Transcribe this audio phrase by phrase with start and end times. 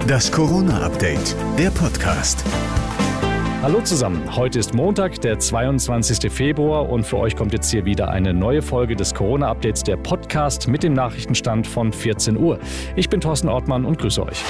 [0.00, 2.44] Das Corona-Update, der Podcast.
[3.62, 6.32] Hallo zusammen, heute ist Montag, der 22.
[6.32, 10.66] Februar und für euch kommt jetzt hier wieder eine neue Folge des Corona-Updates, der Podcast
[10.66, 12.58] mit dem Nachrichtenstand von 14 Uhr.
[12.96, 14.42] Ich bin Thorsten Ortmann und grüße euch.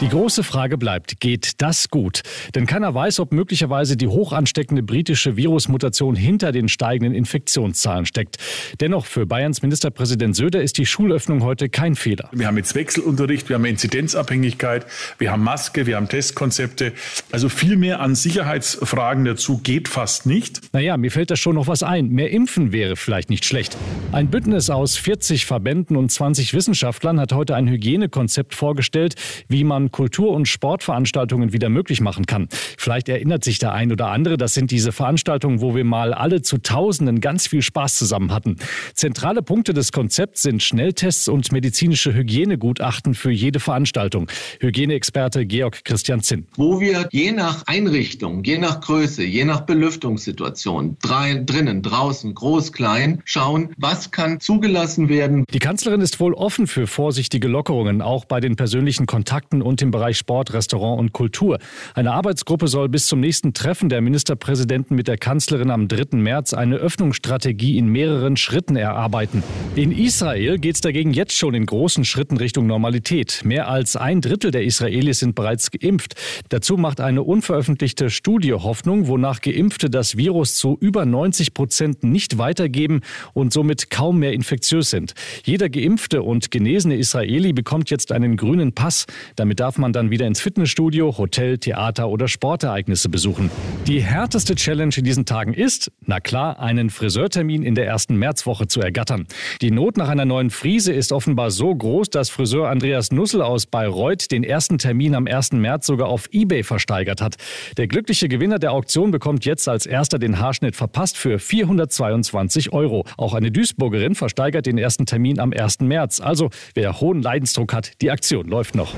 [0.00, 2.22] Die große Frage bleibt, geht das gut?
[2.54, 8.36] Denn keiner weiß, ob möglicherweise die hoch ansteckende britische Virusmutation hinter den steigenden Infektionszahlen steckt.
[8.78, 12.30] Dennoch für Bayerns Ministerpräsident Söder ist die Schulöffnung heute kein Fehler.
[12.30, 14.86] Wir haben jetzt Wechselunterricht, wir haben Inzidenzabhängigkeit,
[15.18, 16.92] wir haben Maske, wir haben Testkonzepte.
[17.32, 20.60] Also viel mehr an Sicherheitsfragen dazu geht fast nicht.
[20.72, 22.10] Naja, mir fällt da schon noch was ein.
[22.10, 23.76] Mehr Impfen wäre vielleicht nicht schlecht.
[24.12, 29.16] Ein Bündnis aus 40 Verbänden und 20 Wissenschaftlern hat heute ein Hygienekonzept vorgestellt,
[29.48, 32.48] wie man Kultur- und Sportveranstaltungen wieder möglich machen kann.
[32.50, 36.42] Vielleicht erinnert sich der ein oder andere, das sind diese Veranstaltungen, wo wir mal alle
[36.42, 38.56] zu Tausenden ganz viel Spaß zusammen hatten.
[38.94, 44.28] Zentrale Punkte des Konzepts sind Schnelltests und medizinische Hygienegutachten für jede Veranstaltung.
[44.60, 46.46] Hygieneexperte Georg Christian Zinn.
[46.56, 53.22] Wo wir je nach Einrichtung, je nach Größe, je nach Belüftungssituation, drinnen, draußen, groß, klein,
[53.24, 55.44] schauen, was kann zugelassen werden.
[55.52, 59.82] Die Kanzlerin ist wohl offen für vorsichtige Lockerungen, auch bei den persönlichen Kontakten und und
[59.82, 61.58] im Bereich Sport, Restaurant und Kultur.
[61.94, 66.16] Eine Arbeitsgruppe soll bis zum nächsten Treffen der Ministerpräsidenten mit der Kanzlerin am 3.
[66.16, 69.44] März eine Öffnungsstrategie in mehreren Schritten erarbeiten.
[69.76, 73.42] In Israel geht es dagegen jetzt schon in großen Schritten Richtung Normalität.
[73.44, 76.16] Mehr als ein Drittel der Israelis sind bereits geimpft.
[76.48, 82.38] Dazu macht eine unveröffentlichte Studie Hoffnung, wonach Geimpfte das Virus zu über 90 Prozent nicht
[82.38, 85.14] weitergeben und somit kaum mehr infektiös sind.
[85.44, 89.06] Jeder geimpfte und genesene Israeli bekommt jetzt einen grünen Pass.
[89.36, 93.50] Damit darf darf man dann wieder ins Fitnessstudio, Hotel, Theater oder Sportereignisse besuchen.
[93.86, 98.66] Die härteste Challenge in diesen Tagen ist, na klar, einen Friseurtermin in der ersten Märzwoche
[98.66, 99.26] zu ergattern.
[99.60, 103.66] Die Not nach einer neuen Frise ist offenbar so groß, dass Friseur Andreas Nussel aus
[103.66, 105.52] Bayreuth den ersten Termin am 1.
[105.52, 107.36] März sogar auf eBay versteigert hat.
[107.76, 113.04] Der glückliche Gewinner der Auktion bekommt jetzt als erster den Haarschnitt verpasst für 422 Euro.
[113.18, 115.80] Auch eine Duisburgerin versteigert den ersten Termin am 1.
[115.80, 116.20] März.
[116.20, 118.94] Also, wer hohen Leidensdruck hat, die Aktion läuft noch.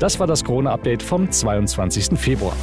[0.00, 2.18] Das war das Corona-Update vom 22.
[2.18, 2.56] Februar.